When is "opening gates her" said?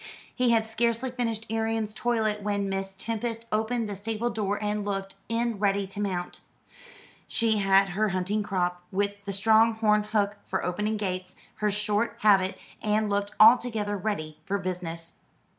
10.65-11.69